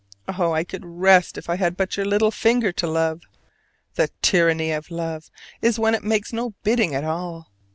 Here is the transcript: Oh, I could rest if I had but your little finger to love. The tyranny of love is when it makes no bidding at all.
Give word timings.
Oh, 0.27 0.51
I 0.51 0.63
could 0.63 0.83
rest 0.83 1.37
if 1.37 1.47
I 1.47 1.57
had 1.57 1.77
but 1.77 1.95
your 1.95 2.07
little 2.07 2.31
finger 2.31 2.71
to 2.71 2.87
love. 2.87 3.21
The 3.93 4.09
tyranny 4.23 4.71
of 4.71 4.89
love 4.89 5.29
is 5.61 5.77
when 5.77 5.93
it 5.93 6.03
makes 6.03 6.33
no 6.33 6.55
bidding 6.63 6.95
at 6.95 7.03
all. 7.03 7.51